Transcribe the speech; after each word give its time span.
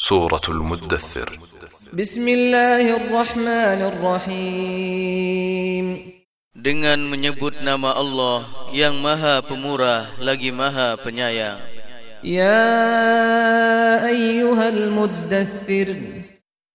سورة 0.00 0.40
المدثر 0.48 1.38
بسم 1.92 2.28
الله 2.28 2.96
الرحمن 2.96 3.80
الرحيم 3.92 5.86
Dengan 6.56 6.98
menyebut 7.08 7.60
nama 7.64 7.92
Allah 7.96 8.44
yang 8.72 8.98
maha 9.00 9.40
pemurah 9.44 10.08
lagi 10.20 10.52
maha 10.52 11.00
penyayang 11.00 11.60
يا 12.24 14.02
أيها 14.08 14.68
المدثر 14.68 15.88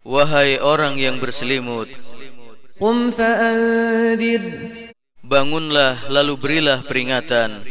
Wahai 0.01 0.57
orang 0.57 0.97
yang 0.97 1.21
berselimut 1.21 1.89
قم 2.81 3.13
فأنذر 3.13 4.41
Bangunlah 5.21 6.09
lalu 6.09 6.33
berilah 6.41 6.81
peringatan 6.81 7.61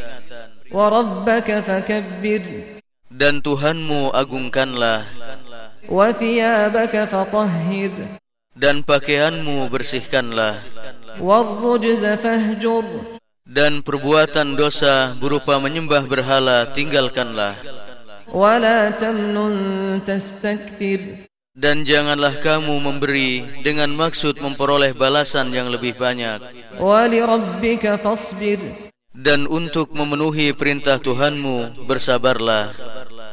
وربك 0.70 1.48
فكبر 1.66 2.42
Dan 3.10 3.42
Tuhanmu 3.42 4.14
agungkanlah 4.14 5.02
وثيابك 5.88 6.94
فطهر 7.08 7.92
Dan 8.60 8.82
pakaianmu 8.84 9.70
bersihkanlah 9.72 10.58
والرجز 11.20 12.04
فاهجر 12.04 12.84
Dan 13.50 13.82
perbuatan 13.82 14.54
dosa 14.54 15.10
berupa 15.18 15.58
menyembah 15.58 16.06
berhala 16.06 16.68
tinggalkanlah 16.70 17.56
ولا 18.30 18.90
تمنن 18.94 20.06
تستكثر 20.06 21.00
Dan 21.50 21.82
janganlah 21.82 22.38
kamu 22.38 22.78
memberi 22.78 23.42
dengan 23.66 23.90
maksud 23.90 24.38
memperoleh 24.38 24.94
balasan 24.94 25.50
yang 25.50 25.66
lebih 25.66 25.98
banyak 25.98 26.38
ولربك 26.78 27.84
فاصبر 28.02 28.60
Dan 29.10 29.50
untuk 29.50 29.90
memenuhi 29.90 30.54
perintah 30.54 31.02
Tuhanmu 31.02 31.84
bersabarlah 31.90 32.70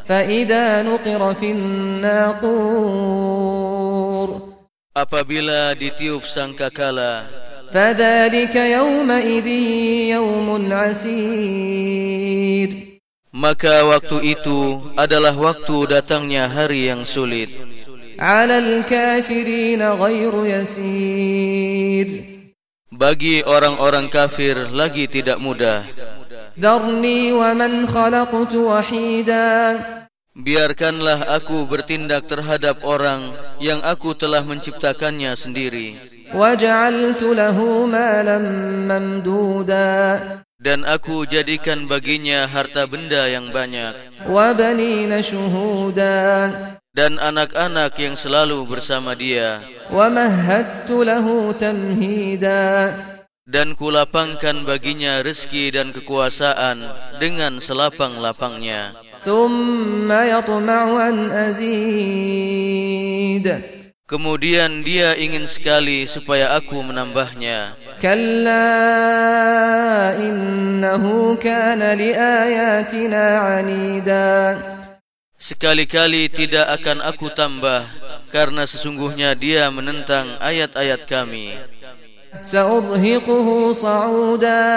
فإذا 0.07 0.81
نقر 0.83 1.33
في 1.33 1.51
الناقور 1.51 3.07
Apabila 4.97 5.77
ditiup 5.77 6.25
sangkakala 6.25 7.29
فذلك 7.73 8.55
يومئذ 8.55 9.47
يوم 10.17 10.73
عسير 10.73 12.69
Maka 13.37 13.85
waktu 13.85 14.33
itu 14.33 14.81
adalah 14.97 15.37
waktu 15.37 15.85
datangnya 15.85 16.49
hari 16.49 16.89
yang 16.89 17.05
sulit 17.05 17.53
على 18.17 18.57
الكافرين 18.57 19.81
غير 19.83 20.33
يسير 20.45 22.07
Bagi 22.97 23.45
orang-orang 23.45 24.09
kafir 24.09 24.73
lagi 24.73 25.05
tidak 25.05 25.37
mudah 25.37 25.85
Darni 26.52 27.32
wa 27.32 27.56
man 27.56 27.88
khalaqtu 27.88 28.68
wahida. 28.68 29.80
Biarkanlah 30.32 31.28
aku 31.28 31.68
bertindak 31.68 32.24
terhadap 32.28 32.84
orang 32.84 33.36
yang 33.60 33.80
aku 33.84 34.16
telah 34.16 34.40
menciptakannya 34.44 35.32
sendiri. 35.36 35.96
Waj'altu 36.32 37.36
lahu 37.36 37.84
malan 37.84 38.44
mamduda. 38.88 40.20
Dan 40.56 40.88
aku 40.88 41.28
jadikan 41.28 41.84
baginya 41.84 42.48
harta 42.48 42.88
benda 42.88 43.28
yang 43.28 43.52
banyak. 43.52 43.92
Wa 44.24 44.56
banina 44.56 45.20
shuhuda. 45.20 46.48
Dan 46.92 47.16
anak-anak 47.20 47.92
yang 47.96 48.16
selalu 48.16 48.64
bersama 48.68 49.12
dia. 49.12 49.60
Wa 49.92 50.08
mahattu 50.08 51.04
lahu 51.04 51.52
tamhida 51.56 53.11
dan 53.42 53.74
kulapangkan 53.74 54.62
baginya 54.62 55.18
rezeki 55.18 55.74
dan 55.74 55.90
kekuasaan 55.90 56.86
dengan 57.18 57.58
selapang-lapangnya. 57.58 58.94
Kemudian 64.06 64.84
dia 64.86 65.16
ingin 65.18 65.46
sekali 65.50 66.04
supaya 66.06 66.54
aku 66.54 66.84
menambahnya. 66.86 67.74
Kalla 67.98 68.66
innahu 70.18 71.34
kana. 71.38 71.98
Sekali-kali 75.42 76.30
tidak 76.30 76.66
akan 76.78 77.02
aku 77.02 77.26
tambah 77.34 77.82
karena 78.30 78.62
sesungguhnya 78.62 79.34
dia 79.34 79.66
menentang 79.74 80.30
ayat-ayat 80.38 81.02
kami. 81.10 81.58
سأرهقه 82.41 83.73
صعودا 83.73 84.67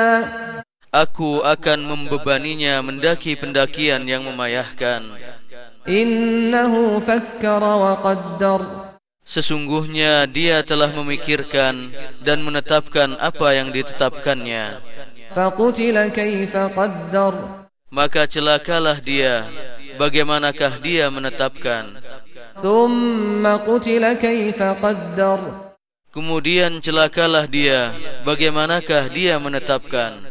Aku 0.91 1.39
akan 1.47 1.87
membebaninya 1.87 2.83
mendaki 2.83 3.39
pendakian 3.39 4.03
yang 4.11 4.27
memayahkan 4.27 5.07
إنه 5.87 6.73
فكر 6.99 7.63
وقدر 7.63 8.61
Sesungguhnya 9.23 10.27
dia 10.27 10.67
telah 10.67 10.91
memikirkan 10.91 11.95
dan 12.19 12.43
menetapkan 12.43 13.15
apa 13.23 13.55
yang 13.55 13.71
ditetapkannya 13.71 14.83
فقتل 15.31 15.97
كيف 16.11 16.55
قدر 16.57 17.35
Maka 17.91 18.27
celakalah 18.27 18.99
dia 18.99 19.47
Bagaimanakah 19.95 20.83
dia 20.83 21.07
menetapkan 21.07 22.03
ثم 22.59 23.47
قتل 23.47 24.05
كيف 24.19 24.59
قدر 24.59 25.64
Kemudian 26.16 26.80
celakalah 26.80 27.44
dia. 27.44 27.92
Bagaimanakah 28.24 29.12
dia 29.12 29.36
menetapkan? 29.36 30.24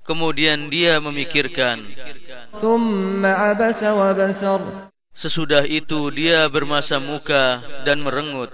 Kemudian 0.00 0.72
dia 0.72 0.96
memikirkan. 0.96 1.84
Sesudah 5.12 5.64
itu 5.68 6.00
dia 6.16 6.48
bermasa 6.48 6.96
muka 6.96 7.60
dan 7.84 8.00
merengut. 8.00 8.48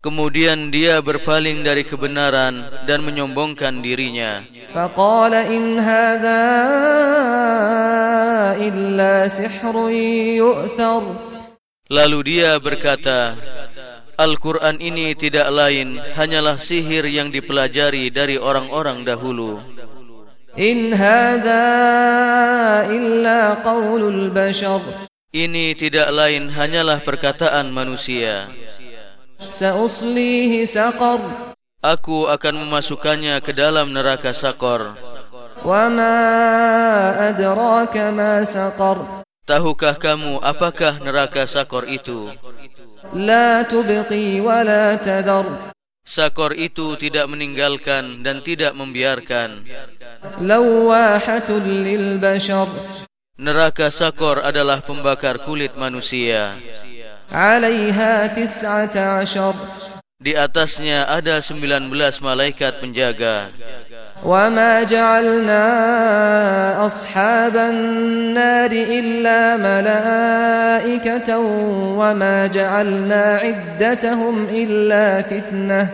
Kemudian 0.00 0.72
dia 0.72 1.04
berpaling 1.04 1.60
dari 1.60 1.84
kebenaran 1.84 2.64
dan 2.88 3.04
menyombongkan 3.04 3.84
dirinya. 3.84 4.40
Faqala 4.72 5.44
in 5.44 5.76
hadza 5.76 6.40
illa 8.56 9.28
sihrun 9.28 9.92
yu'thar. 10.40 11.04
Lalu 11.92 12.18
dia 12.32 12.56
berkata, 12.56 13.36
Al-Quran 14.16 14.80
ini 14.80 15.12
tidak 15.12 15.52
lain 15.52 16.00
hanyalah 16.16 16.56
sihir 16.56 17.04
yang 17.04 17.28
dipelajari 17.28 18.08
dari 18.08 18.40
orang-orang 18.40 19.04
dahulu. 19.04 19.60
In 20.56 20.96
hadza 20.96 21.68
illa 22.88 23.60
qaulul 23.60 24.32
bashar. 24.32 24.80
Ini 25.28 25.76
tidak 25.76 26.08
lain 26.08 26.48
hanyalah 26.48 27.04
perkataan 27.04 27.68
manusia. 27.68 28.48
سأصليه 29.51 30.65
سقر 30.65 31.19
Aku 31.85 32.25
akan 32.25 32.65
memasukkannya 32.65 33.37
ke 33.45 33.53
dalam 33.53 33.93
neraka 33.93 34.33
sakor 34.33 34.97
وما 35.65 36.17
أدراك 37.29 37.97
ما 38.13 38.41
سقر 38.43 39.25
Tahukah 39.45 39.93
kamu 40.01 40.41
apakah 40.41 40.97
neraka 41.05 41.45
sakor 41.45 41.85
itu? 41.85 42.33
لا 43.13 43.61
تبقي 43.61 44.41
ولا 44.41 44.95
تذر 44.97 45.45
Sakor 46.05 46.53
itu 46.53 46.93
tidak 47.01 47.25
meninggalkan 47.29 48.21
dan 48.21 48.41
tidak 48.41 48.73
membiarkan 48.73 49.65
لواحة 50.41 51.49
للبشر 51.49 52.67
Neraka 53.35 53.91
sakor 53.91 54.41
adalah 54.41 54.79
pembakar 54.81 55.43
kulit 55.43 55.77
manusia 55.77 56.55
عليها 57.32 58.26
تسعة 58.26 58.94
عشر. 58.94 59.54
Di 60.20 60.36
atasnya 60.36 61.08
ada 61.08 61.40
19 61.40 62.20
malaikat 62.20 62.84
penjaga. 62.84 63.48
وما 64.24 64.82
جعلنا 64.82 65.64
أصحاب 66.86 67.56
النار 67.56 68.70
إلا 68.72 69.56
ملائكة 69.56 71.38
وما 71.96 72.46
جعلنا 72.46 73.40
عدتهم 73.44 74.46
إلا 74.52 75.22
فتنة 75.22 75.88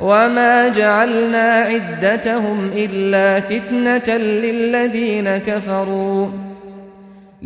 وما 0.00 0.68
جعلنا 0.68 1.46
عدتهم 1.60 2.70
إلا 2.74 3.40
فتنة 3.40 4.16
للذين 4.16 5.38
كفروا. 5.38 6.55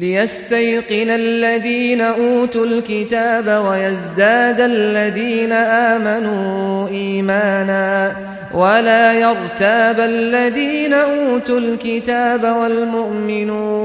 ليستيقن 0.01 1.11
الذين 1.11 2.01
أوتوا 2.01 2.67
الكتاب 2.67 3.65
ويزداد 3.67 4.61
الذين 4.61 5.53
آمنوا 5.53 6.89
إيمانا 6.89 8.13
ولا 8.55 9.13
يرتاب 9.13 10.01
الذين 10.01 10.93
أوتوا 10.95 11.59
الكتاب 11.59 12.45
والمؤمنون 12.63 13.81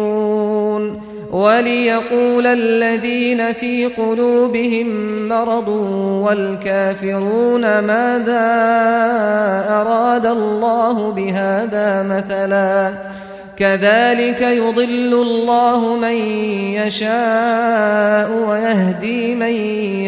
وليقول 1.31 2.47
الذين 2.47 3.53
في 3.53 3.85
قلوبهم 3.85 4.87
مرض 5.29 5.67
والكافرون 6.27 7.79
ماذا 7.79 8.45
أراد 9.69 10.25
الله 10.25 11.11
بهذا 11.11 12.03
مثلا 12.03 12.93
كذلك 13.57 14.41
يضل 14.41 15.13
الله 15.13 15.95
من 15.95 16.15
يشاء 16.75 18.31
ويهدي 18.31 19.35
من 19.35 19.55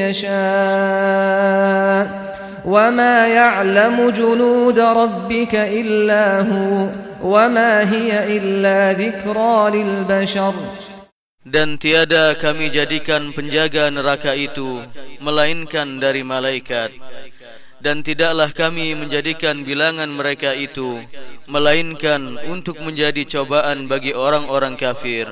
يشاء 0.04 1.48
وما 2.66 3.28
يعلم 3.28 4.10
جنود 4.10 4.80
ربك 4.80 5.56
إلا 5.56 6.42
هو 6.42 6.88
وما 7.24 7.92
هي 7.92 8.38
إلا 8.38 8.94
ذكرى 8.94 9.72
للبشر. 9.74 10.54
Dan 11.48 11.80
tiada 11.80 12.36
kami 12.36 12.68
jadikan 12.68 13.32
penjaga 13.32 13.88
neraka 13.88 14.36
itu 14.36 14.84
Melainkan 15.24 15.96
dari 15.96 16.20
malaikat. 16.20 16.92
Dan 17.78 18.02
tidaklah 18.02 18.50
kami 18.50 18.98
menjadikan 18.98 19.62
bilangan 19.62 20.10
mereka 20.10 20.58
itu 20.58 20.98
Melainkan 21.46 22.42
untuk 22.50 22.82
menjadi 22.82 23.22
cobaan 23.38 23.86
bagi 23.86 24.18
orang-orang 24.18 24.74
kafir 24.74 25.30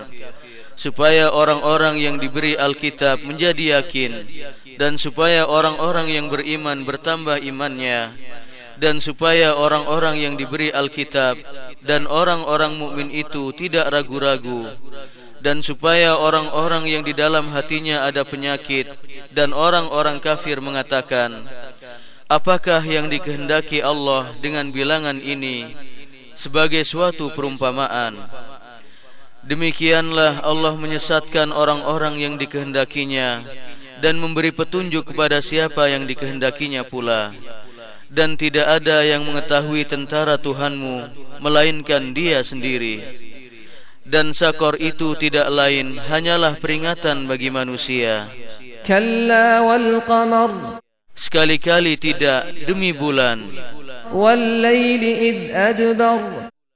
Supaya 0.78 1.34
orang-orang 1.34 1.98
yang 1.98 2.16
diberi 2.22 2.54
Alkitab 2.54 3.26
menjadi 3.26 3.82
yakin 3.82 4.30
Dan 4.78 5.02
supaya 5.02 5.50
orang-orang 5.50 6.14
yang 6.14 6.30
beriman 6.30 6.86
bertambah 6.86 7.42
imannya 7.42 8.14
Dan 8.78 9.02
supaya 9.02 9.58
orang-orang 9.58 10.22
yang 10.22 10.34
diberi 10.38 10.70
Alkitab 10.70 11.42
Dan 11.82 12.06
orang-orang 12.06 12.78
mukmin 12.78 13.10
itu 13.10 13.56
tidak 13.58 13.90
ragu-ragu 13.90 14.70
dan 15.46 15.62
supaya 15.62 16.18
orang-orang 16.18 16.90
yang 16.90 17.06
di 17.06 17.14
dalam 17.14 17.54
hatinya 17.54 18.02
ada 18.10 18.26
penyakit 18.26 18.90
dan 19.30 19.54
orang-orang 19.54 20.18
kafir 20.18 20.58
mengatakan 20.58 21.46
apakah 22.26 22.82
yang 22.82 23.10
dikehendaki 23.10 23.82
Allah 23.86 24.34
dengan 24.42 24.74
bilangan 24.74 25.22
ini 25.22 25.74
sebagai 26.34 26.82
suatu 26.86 27.30
perumpamaan? 27.34 28.18
Demikianlah 29.46 30.42
Allah 30.42 30.74
menyesatkan 30.74 31.54
orang-orang 31.54 32.18
yang 32.18 32.34
dikehendakinya 32.42 33.46
dan 34.02 34.18
memberi 34.18 34.50
petunjuk 34.50 35.14
kepada 35.14 35.38
siapa 35.38 35.86
yang 35.86 36.10
dikehendakinya 36.10 36.82
pula. 36.82 37.30
Dan 38.10 38.38
tidak 38.38 38.82
ada 38.82 39.06
yang 39.06 39.26
mengetahui 39.26 39.86
tentara 39.86 40.38
Tuhanmu 40.42 41.10
melainkan 41.42 42.14
dia 42.14 42.42
sendiri. 42.42 43.02
Dan 44.06 44.34
sakor 44.34 44.78
itu 44.78 45.18
tidak 45.18 45.50
lain 45.50 45.98
hanyalah 45.98 46.58
peringatan 46.58 47.26
bagi 47.26 47.50
manusia. 47.50 48.30
Kalla 48.86 49.66
wal 49.66 50.02
qamar 50.06 50.85
sekali-kali 51.16 51.96
tidak 51.96 52.52
demi 52.68 52.92
bulan. 52.92 53.42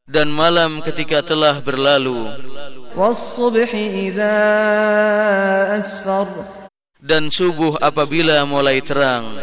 Dan 0.10 0.28
malam 0.34 0.82
ketika 0.82 1.22
telah 1.22 1.62
berlalu. 1.62 2.26
Dan 7.00 7.24
subuh 7.30 7.78
apabila 7.78 8.42
mulai 8.50 8.82
terang. 8.82 9.38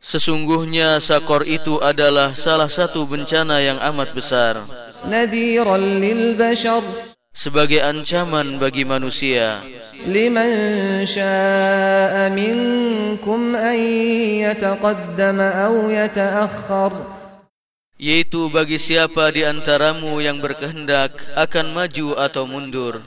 Sesungguhnya 0.00 0.96
sakor 0.96 1.44
itu 1.44 1.76
adalah 1.80 2.32
salah 2.32 2.68
satu 2.68 3.04
bencana 3.04 3.60
yang 3.64 3.78
amat 3.92 4.08
besar. 4.16 4.60
Nadhiran 5.08 6.00
lil 6.00 6.36
bashar 6.36 6.84
sebagai 7.30 7.80
ancaman 7.80 8.58
bagi 8.58 8.82
manusia. 8.82 9.62
Liman 10.06 10.52
sha'a 11.06 12.28
minkum 12.32 13.54
an 13.54 13.78
yataqaddama 14.46 15.70
aw 15.70 15.74
yata'akhkhar. 15.88 16.92
Yaitu 18.00 18.48
bagi 18.48 18.80
siapa 18.80 19.28
di 19.28 19.44
antaramu 19.44 20.24
yang 20.24 20.40
berkehendak 20.40 21.20
akan 21.36 21.76
maju 21.76 22.16
atau 22.16 22.48
mundur. 22.48 23.04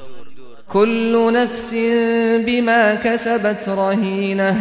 Kullu 0.70 1.34
nafsin 1.34 2.46
bima 2.46 3.02
kasabat 3.02 3.66
rahinah. 3.66 4.58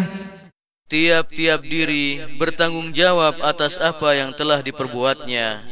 Tiap-tiap 0.93 1.65
diri 1.65 2.21
bertanggung 2.37 2.93
jawab 2.93 3.41
atas 3.41 3.81
apa 3.81 4.13
yang 4.13 4.37
telah 4.37 4.61
diperbuatnya. 4.61 5.65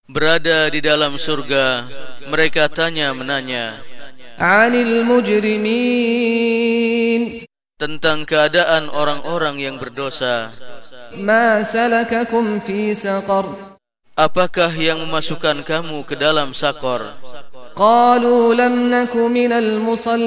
Berada 0.09 0.71
di 0.73 0.79
dalam 0.81 1.21
surga, 1.21 1.85
mereka 2.25 2.65
tanya 2.71 3.13
menanya. 3.13 3.83
Anil 4.41 5.05
mujrimin 5.05 6.15
tentang 7.77 8.25
keadaan 8.25 8.89
orang-orang 8.89 9.61
yang 9.61 9.77
berdosa. 9.77 10.49
Ma 11.13 11.61
salakakum 11.61 12.57
fi 12.63 12.95
saqar? 12.95 13.75
Apakah 14.15 14.71
yang 14.71 15.03
memasukkan 15.03 15.59
kamu 15.67 16.07
ke 16.07 16.15
dalam 16.15 16.56
sakor? 16.56 17.19
Qalu 17.75 18.56
lam 18.56 18.88
naku 18.88 19.27
minal 19.27 19.83
musallin 19.83 20.23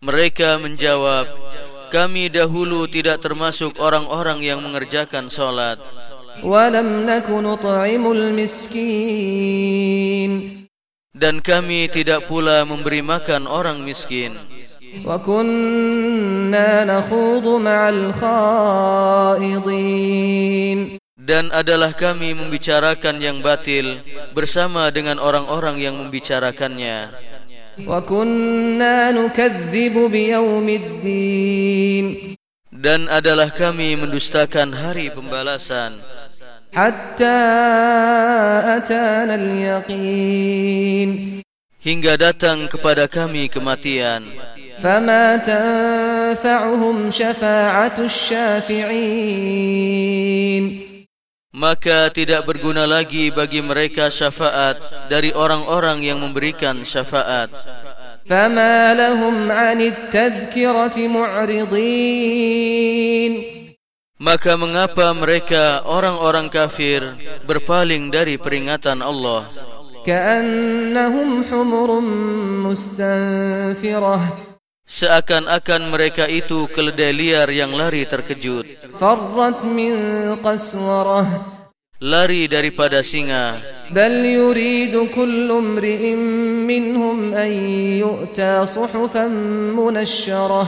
Mereka 0.00 0.56
menjawab 0.64 1.28
Kami 1.92 2.32
dahulu 2.32 2.88
tidak 2.88 3.20
termasuk 3.20 3.76
orang-orang 3.76 4.40
yang 4.40 4.64
mengerjakan 4.64 5.28
solat 5.28 5.76
Walam 6.40 7.04
naku 7.04 7.44
nut'imul 7.44 8.32
miskin 8.32 9.00
dan 11.10 11.42
kami 11.42 11.90
tidak 11.90 12.30
pula 12.30 12.62
memberi 12.64 13.02
makan 13.02 13.50
orang 13.50 13.82
miskin. 13.82 14.30
Wa 15.02 15.18
kunna 15.20 16.86
nakhudhu 16.86 17.58
ma'al 17.58 18.14
khaidin 19.44 19.90
dan 21.30 21.54
adalah 21.54 21.94
kami 21.94 22.34
membicarakan 22.34 23.22
yang 23.22 23.38
batil 23.38 24.02
bersama 24.34 24.90
dengan 24.90 25.22
orang-orang 25.22 25.78
yang 25.78 25.94
membicarakannya. 25.94 27.14
Dan 32.74 33.06
adalah 33.06 33.54
kami 33.54 33.94
mendustakan 33.94 34.74
hari 34.74 35.14
pembalasan. 35.14 36.02
Hatta 36.74 37.38
atana 38.82 39.38
al-yaqin. 39.38 41.10
Hingga 41.78 42.18
datang 42.18 42.66
kepada 42.66 43.06
kami 43.06 43.46
kematian. 43.46 44.26
Fama 44.82 45.38
tanfa'uhum 45.46 47.14
syafa'atu 47.14 48.10
syafi'in 48.10 48.90
Maka 51.55 52.11
tidak 52.11 52.43
berguna 52.43 52.83
lagi 52.83 53.31
bagi 53.31 53.63
mereka 53.63 54.11
syafaat 54.11 54.75
dari 55.07 55.31
orang-orang 55.31 56.03
yang 56.03 56.19
memberikan 56.19 56.83
syafaat. 56.83 57.47
فما 58.25 58.97
لهم 58.97 59.51
عن 59.51 59.79
التذكرة 59.81 60.97
معرضين 61.07 62.53
Maka 64.15 64.55
mengapa 64.55 65.11
mereka 65.15 65.83
orang-orang 65.87 66.47
kafir 66.51 67.03
berpaling 67.47 68.11
dari 68.11 68.35
peringatan 68.35 68.99
Allah? 68.99 69.47
كأنهم 70.05 71.43
حمر 71.43 71.99
مستنفرة 72.67 74.48
Seakan-akan 74.90 75.94
mereka 75.94 76.26
itu 76.26 76.66
keledai 76.66 77.14
liar 77.14 77.46
yang 77.54 77.70
lari 77.70 78.02
terkejut. 78.10 78.90
Farrat 78.98 79.62
min 79.62 79.94
qaswarah. 80.42 81.30
Lari 82.02 82.50
daripada 82.50 82.98
singa. 83.06 83.62
Bal 83.94 84.18
yuridu 84.26 85.06
kullu 85.14 85.62
minhum 85.62 87.30
an 87.30 87.50
yu'ta 88.02 88.66
suhufan 88.66 89.30
munashsharah. 89.78 90.66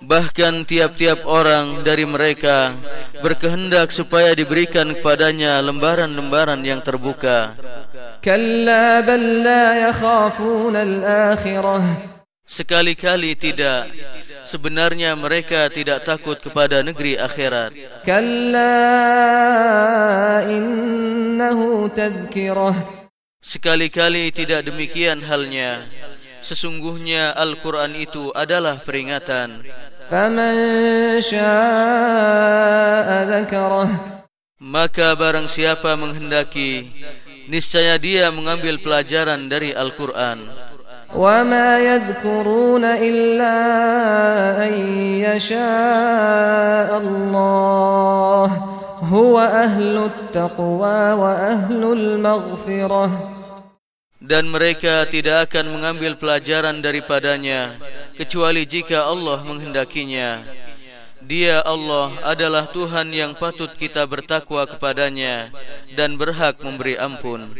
Bahkan 0.00 0.64
tiap-tiap 0.64 1.28
orang 1.28 1.84
dari 1.84 2.08
mereka 2.08 2.72
berkehendak 3.20 3.92
supaya 3.92 4.32
diberikan 4.32 4.96
kepadanya 4.96 5.60
lembaran-lembaran 5.60 6.64
yang 6.64 6.80
terbuka. 6.80 7.52
Kalla 8.24 9.04
bal 9.04 9.26
la 9.44 9.92
yakhafuna 9.92 10.80
al-akhirah. 10.80 12.17
Sekali-kali 12.48 13.36
tidak. 13.36 13.92
Sebenarnya 14.48 15.12
mereka 15.12 15.68
tidak 15.68 16.08
takut 16.08 16.40
kepada 16.40 16.80
negeri 16.80 17.20
akhirat. 17.20 17.76
Kalla 18.08 18.72
innahu 20.48 21.92
tadhkirah. 21.92 23.04
Sekali-kali 23.44 24.32
tidak 24.32 24.64
demikian 24.64 25.20
halnya. 25.28 25.84
Sesungguhnya 26.40 27.36
Al-Quran 27.36 27.92
itu 27.92 28.32
adalah 28.32 28.80
peringatan. 28.80 29.68
Faman 30.08 30.56
sya'a 31.20 33.28
dhakarah 33.28 34.24
Maka 34.56 35.12
barang 35.12 35.52
siapa 35.52 35.92
menghendaki 36.00 36.88
niscaya 37.52 38.00
dia 38.00 38.32
mengambil 38.32 38.80
pelajaran 38.80 39.52
dari 39.52 39.76
Al-Qur'an. 39.76 40.67
وما 41.15 41.79
يذكرون 41.79 42.85
إلا 42.85 43.57
أن 44.65 44.73
يشاء 45.21 46.89
الله 46.97 48.47
هو 49.13 49.39
أهل 49.39 49.95
التقوى 50.09 51.01
وأهل 51.13 51.81
المغفرة 51.83 53.05
Dan 54.23 54.47
mereka 54.47 55.03
tidak 55.11 55.51
akan 55.51 55.75
mengambil 55.75 56.15
pelajaran 56.15 56.79
daripadanya 56.79 57.75
kecuali 58.15 58.63
jika 58.63 59.03
Allah 59.03 59.43
menghendakinya. 59.43 60.39
Dia 61.19 61.59
Allah 61.59 62.07
adalah 62.23 62.71
Tuhan 62.71 63.11
yang 63.11 63.35
patut 63.35 63.75
kita 63.75 64.07
bertakwa 64.07 64.63
kepadanya 64.63 65.51
dan 65.99 66.15
berhak 66.15 66.55
memberi 66.63 66.95
ampun. 66.95 67.51